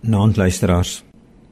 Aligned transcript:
Naand 0.00 0.36
luisteraars. 0.36 1.02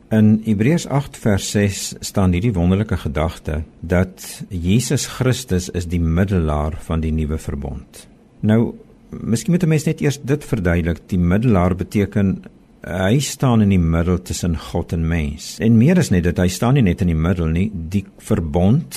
In 0.09 0.41
Hebreërs 0.45 0.87
8 0.89 1.17
vers 1.21 1.51
6 1.51 1.81
staan 2.01 2.33
hierdie 2.33 2.55
wonderlike 2.57 2.97
gedagte 2.97 3.59
dat 3.81 4.25
Jesus 4.49 5.05
Christus 5.19 5.67
is 5.69 5.85
die 5.93 6.01
middelaar 6.01 6.79
van 6.87 7.05
die 7.05 7.13
nuwe 7.13 7.37
verbond. 7.39 8.07
Nou, 8.41 8.73
miskien 9.11 9.53
moet 9.53 9.63
'n 9.63 9.69
mens 9.69 9.85
net 9.85 10.01
eers 10.01 10.21
dit 10.23 10.45
verduidelik. 10.45 11.01
Die 11.07 11.19
middelaar 11.19 11.75
beteken 11.75 12.43
hy 12.81 13.19
staan 13.19 13.61
in 13.61 13.69
die 13.69 13.79
middel 13.79 14.23
tussen 14.23 14.57
God 14.59 14.93
en 14.93 15.09
mens. 15.09 15.59
En 15.59 15.77
meer 15.77 15.99
is 15.99 16.11
net 16.11 16.25
dat 16.25 16.39
hy 16.39 16.49
staan 16.49 16.75
nie 16.75 16.83
net 16.83 17.01
in 17.01 17.07
die 17.07 17.15
middel 17.15 17.47
nie, 17.47 17.71
die 17.75 18.05
verbond, 18.17 18.97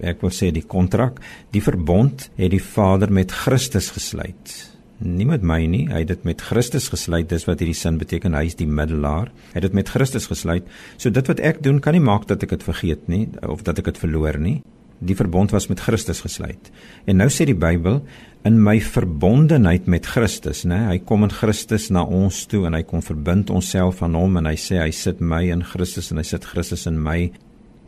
ek 0.00 0.20
wil 0.20 0.30
sê 0.30 0.52
die 0.52 0.66
kontrak, 0.66 1.20
die 1.50 1.62
verbond 1.62 2.30
het 2.36 2.50
die 2.50 2.62
Vader 2.62 3.12
met 3.12 3.32
Christus 3.32 3.90
gesluit 3.90 4.72
nie 5.04 5.26
met 5.28 5.44
my 5.46 5.60
nie. 5.66 5.84
Hy 5.90 6.02
het 6.02 6.10
dit 6.12 6.26
met 6.26 6.42
Christus 6.42 6.88
gesluit. 6.92 7.28
Dis 7.30 7.46
wat 7.48 7.62
hierdie 7.62 7.76
sin 7.76 7.98
beteken. 8.00 8.36
Hy 8.38 8.46
is 8.50 8.58
die 8.58 8.68
middelaar. 8.68 9.32
Hy 9.52 9.60
het 9.60 9.68
dit 9.68 9.78
met 9.78 9.90
Christus 9.92 10.28
gesluit. 10.30 10.68
So 10.96 11.10
dit 11.10 11.30
wat 11.30 11.42
ek 11.42 11.62
doen 11.64 11.80
kan 11.82 11.96
nie 11.96 12.04
maak 12.04 12.28
dat 12.30 12.42
ek 12.44 12.56
dit 12.56 12.66
vergeet 12.66 13.08
nie 13.12 13.26
of 13.42 13.64
dat 13.66 13.82
ek 13.82 13.92
dit 13.92 14.02
verloor 14.02 14.38
nie. 14.40 14.60
Die 15.02 15.18
verbond 15.18 15.50
was 15.50 15.66
met 15.66 15.82
Christus 15.82 16.22
gesluit. 16.22 16.70
En 17.10 17.18
nou 17.18 17.26
sê 17.32 17.46
die 17.48 17.58
Bybel 17.58 18.00
in 18.46 18.60
my 18.62 18.76
verbondenheid 18.82 19.88
met 19.90 20.06
Christus, 20.06 20.62
né? 20.66 20.78
Hy 20.88 21.00
kom 21.06 21.26
in 21.26 21.34
Christus 21.34 21.88
na 21.94 22.04
ons 22.06 22.44
toe 22.50 22.64
en 22.68 22.76
hy 22.78 22.82
kom 22.86 23.02
verbind 23.02 23.50
onsself 23.50 24.02
aan 24.02 24.14
hom 24.18 24.38
en 24.38 24.50
hy 24.50 24.54
sê 24.58 24.78
hy 24.82 24.90
sit 24.94 25.22
my 25.22 25.44
in 25.50 25.64
Christus 25.66 26.12
en 26.14 26.22
hy 26.22 26.26
sit 26.26 26.46
Christus 26.46 26.86
in 26.90 27.00
my. 27.02 27.32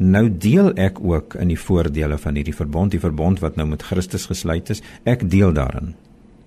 Nou 0.03 0.27
deel 0.27 0.73
ek 0.81 0.99
ook 0.99 1.37
in 1.39 1.53
die 1.55 1.61
voordele 1.61 2.19
van 2.19 2.35
hierdie 2.39 2.57
verbond, 2.57 2.95
die 2.95 3.03
verbond 3.03 3.43
wat 3.43 3.59
nou 3.59 3.69
met 3.71 3.87
Christus 3.87 4.27
gesluit 4.31 4.75
is. 4.75 4.83
Ek 5.07 5.23
deel 5.31 5.55
daarin. 5.55 5.95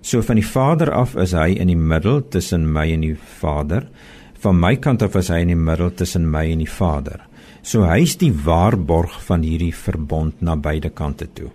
So 0.01 0.21
van 0.21 0.35
die 0.35 0.45
Vader 0.45 0.91
af 0.91 1.15
is 1.15 1.33
hy 1.33 1.55
in 1.59 1.67
die 1.67 1.79
middel 1.79 2.21
tussen 2.29 2.67
my 2.71 2.85
en 2.93 3.01
die 3.01 3.15
Vader. 3.39 3.87
Van 4.39 4.59
my 4.59 4.75
kant 4.75 5.01
af 5.01 5.15
is 5.15 5.31
hy 5.33 5.41
in 5.41 5.51
die 5.51 5.59
middel 5.59 5.91
tussen 5.91 6.29
my 6.29 6.45
en 6.51 6.61
die 6.63 6.69
Vader. 6.69 7.25
So 7.61 7.83
hy's 7.83 8.15
die 8.21 8.31
waarborg 8.31 9.17
van 9.27 9.43
hierdie 9.43 9.73
verbond 9.75 10.41
na 10.41 10.55
beide 10.55 10.89
kante 10.89 11.27
toe. 11.33 11.49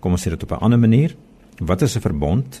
Kom 0.00 0.12
ons 0.12 0.26
sê 0.26 0.30
dit 0.30 0.42
op 0.42 0.52
'n 0.52 0.64
ander 0.64 0.78
manier. 0.78 1.16
Wat 1.60 1.82
is 1.82 1.96
'n 1.96 2.00
verbond? 2.00 2.60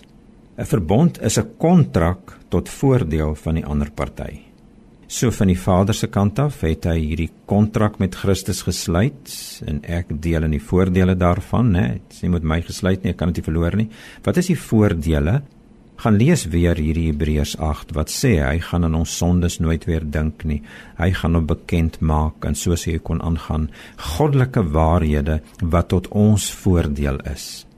'n 0.56 0.64
Verbond 0.64 1.20
is 1.20 1.38
'n 1.38 1.56
kontrak 1.58 2.38
tot 2.48 2.68
voordeel 2.68 3.34
van 3.34 3.54
die 3.54 3.66
ander 3.66 3.90
party. 3.90 4.53
So 5.14 5.30
van 5.30 5.46
die 5.46 5.58
Vader 5.58 5.94
se 5.94 6.08
kant 6.10 6.40
af 6.42 6.56
het 6.66 6.88
hy 6.90 6.96
hierdie 6.98 7.28
kontrak 7.46 8.00
met 8.02 8.16
Christus 8.18 8.64
gesluit 8.66 9.30
en 9.62 9.76
ek 9.86 10.08
deel 10.24 10.42
in 10.48 10.56
die 10.56 10.62
voordele 10.70 11.14
daarvan, 11.14 11.68
né? 11.70 11.84
Nie 12.18 12.30
met 12.32 12.46
my 12.50 12.56
gesluit 12.66 13.04
nie, 13.04 13.12
ek 13.12 13.20
kan 13.20 13.30
dit 13.30 13.38
nie 13.38 13.46
verloor 13.46 13.76
nie. 13.78 13.86
Wat 14.26 14.40
is 14.42 14.48
die 14.50 14.58
voordele? 14.58 15.36
Gaan 16.02 16.18
lees 16.18 16.48
weer 16.50 16.80
hierdie 16.82 17.12
Hebreërs 17.12 17.54
8 17.62 17.94
wat 17.94 18.10
sê 18.10 18.32
hy 18.40 18.56
gaan 18.66 18.88
aan 18.88 18.98
ons 19.04 19.14
sondes 19.20 19.60
nooit 19.62 19.86
weer 19.86 20.02
dink 20.02 20.42
nie. 20.50 20.64
Hy 20.98 21.12
gaan 21.20 21.38
hom 21.38 21.46
bekend 21.46 22.00
maak 22.02 22.42
en 22.50 22.58
soos 22.58 22.88
hy 22.90 22.96
kon 22.98 23.22
aangaan 23.22 23.68
goddelike 24.16 24.66
waarhede 24.74 25.38
wat 25.62 25.92
tot 25.94 26.10
ons 26.10 26.50
voordeel 26.64 27.22
is. 27.30 27.68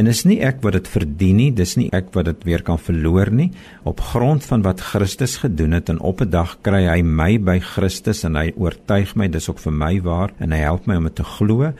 En 0.00 0.08
is 0.08 0.22
nie 0.24 0.38
ek 0.40 0.62
wat 0.64 0.78
dit 0.78 0.86
verdien 0.88 1.36
nie, 1.36 1.50
dis 1.52 1.74
nie 1.76 1.90
ek 1.92 2.06
wat 2.14 2.24
dit 2.30 2.44
weer 2.48 2.62
kan 2.64 2.78
verloor 2.80 3.28
nie. 3.36 3.50
Op 3.84 4.00
grond 4.12 4.46
van 4.48 4.62
wat 4.64 4.80
Christus 4.80 5.36
gedoen 5.42 5.76
het 5.76 5.90
en 5.92 6.00
op 6.00 6.22
'n 6.24 6.30
dag 6.30 6.56
kry 6.64 6.86
hy 6.88 7.02
my 7.02 7.36
by 7.36 7.58
Christus 7.60 8.24
en 8.24 8.34
hy 8.34 8.52
oortuig 8.56 9.14
my 9.14 9.28
dis 9.28 9.48
ook 9.50 9.58
vir 9.58 9.72
my 9.72 10.00
waar 10.00 10.32
en 10.40 10.52
hy 10.52 10.58
help 10.58 10.86
my 10.86 10.96
om 10.96 11.04
dit 11.04 11.14
te 11.14 11.24
glo, 11.24 11.72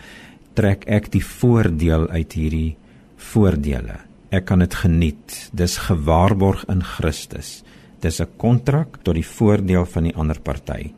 trek 0.55 0.85
ek 0.87 1.11
die 1.11 1.25
voordeel 1.25 2.11
uit 2.11 2.33
hierdie 2.33 2.77
voordele. 3.17 3.97
Ek 4.31 4.45
kan 4.45 4.59
dit 4.59 4.75
geniet. 4.75 5.51
Dis 5.55 5.79
gewaarborg 5.79 6.65
in 6.69 6.83
Christus. 6.83 7.65
Dis 8.01 8.21
'n 8.21 8.29
kontrak 8.37 9.03
tot 9.03 9.15
die 9.15 9.27
voordeel 9.27 9.87
van 9.87 10.05
die 10.05 10.15
ander 10.15 10.41
party. 10.41 10.93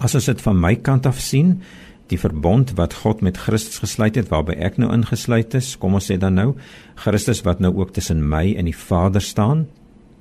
As 0.00 0.14
ons 0.14 0.26
dit 0.26 0.40
van 0.40 0.60
my 0.60 0.74
kant 0.74 1.06
af 1.06 1.20
sien, 1.20 1.62
die 2.12 2.18
verbond 2.20 2.74
wat 2.78 2.94
God 3.02 3.22
met 3.26 3.38
Christus 3.38 3.80
gesluit 3.82 4.18
het 4.18 4.30
waarby 4.30 4.56
ek 4.62 4.78
nou 4.78 4.92
ingesluit 4.94 5.54
is 5.58 5.74
kom 5.80 5.98
ons 5.98 6.10
sê 6.10 6.18
dan 6.22 6.38
nou 6.38 6.52
Christus 7.02 7.42
wat 7.46 7.62
nou 7.64 7.72
ook 7.76 7.94
tussen 7.96 8.22
my 8.22 8.54
en 8.58 8.70
die 8.70 8.76
Vader 8.76 9.24
staan 9.24 9.66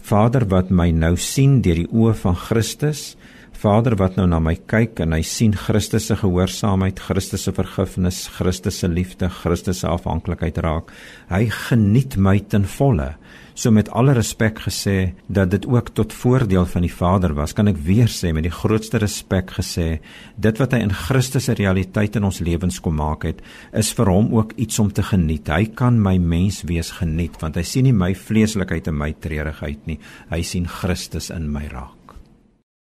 Vader 0.06 0.46
wat 0.50 0.70
my 0.70 0.92
nou 0.94 1.16
sien 1.18 1.62
deur 1.66 1.84
die 1.84 1.90
oë 1.90 2.14
van 2.22 2.38
Christus 2.38 3.16
Vader 3.62 3.96
wat 4.00 4.18
nou 4.20 4.26
na 4.30 4.42
my 4.44 4.54
kyk 4.70 5.00
en 5.06 5.16
hy 5.16 5.22
sien 5.26 5.56
Christus 5.58 6.10
se 6.10 6.18
gehoorsaamheid, 6.20 7.00
Christus 7.08 7.48
se 7.48 7.54
vergifnis, 7.56 8.26
Christus 8.36 8.82
se 8.82 8.90
liefde, 8.92 9.30
Christus 9.42 9.82
se 9.84 9.90
afhanklikheid 9.90 10.60
raak. 10.66 10.94
Hy 11.32 11.46
geniet 11.54 12.20
my 12.22 12.38
ten 12.52 12.68
volle. 12.78 13.16
So 13.56 13.72
met 13.72 13.88
alle 13.96 14.12
respek 14.18 14.60
gesê 14.66 15.14
dat 15.32 15.54
dit 15.54 15.64
ook 15.72 15.94
tot 15.96 16.14
voordeel 16.14 16.68
van 16.68 16.84
die 16.84 16.92
Vader 16.92 17.32
was, 17.38 17.56
kan 17.56 17.72
ek 17.72 17.80
weer 17.88 18.12
sê 18.12 18.34
met 18.36 18.44
die 18.44 18.52
grootste 18.52 19.00
respek 19.00 19.56
gesê, 19.56 19.88
dit 20.36 20.60
wat 20.60 20.76
hy 20.76 20.84
in 20.84 20.92
Christus 20.92 21.48
se 21.48 21.56
realiteit 21.56 22.20
in 22.20 22.28
ons 22.28 22.42
lewens 22.44 22.82
kom 22.84 23.00
maak 23.00 23.24
het, 23.24 23.40
is 23.72 23.94
vir 23.96 24.12
hom 24.12 24.34
ook 24.36 24.58
iets 24.60 24.84
om 24.84 24.92
te 24.92 25.08
geniet. 25.08 25.48
Hy 25.48 25.72
kan 25.72 26.02
my 26.04 26.18
mens 26.20 26.66
wees 26.68 26.92
geniet 27.00 27.40
want 27.40 27.56
hy 27.56 27.64
sien 27.64 27.88
nie 27.88 27.96
my 27.96 28.12
vleeslikheid 28.12 28.92
en 28.92 29.00
my 29.00 29.14
treurigheid 29.24 29.88
nie. 29.88 30.02
Hy 30.36 30.44
sien 30.44 30.68
Christus 30.68 31.32
in 31.32 31.48
my 31.52 31.70
raak. 31.72 32.05